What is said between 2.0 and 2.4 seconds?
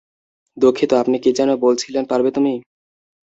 পারবে